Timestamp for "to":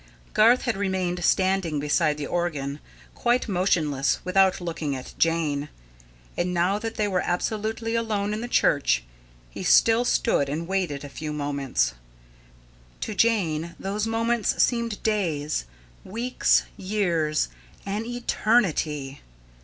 13.01-13.13